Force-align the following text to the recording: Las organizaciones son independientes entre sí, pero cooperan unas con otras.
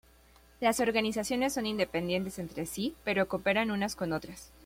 Las 0.59 0.79
organizaciones 0.79 1.53
son 1.53 1.67
independientes 1.67 2.39
entre 2.39 2.65
sí, 2.65 2.95
pero 3.03 3.27
cooperan 3.27 3.69
unas 3.69 3.95
con 3.95 4.13
otras. 4.13 4.51